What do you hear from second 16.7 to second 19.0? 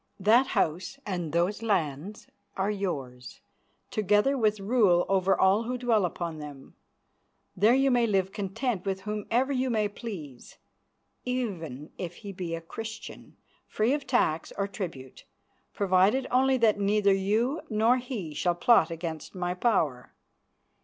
neither you nor he shall plot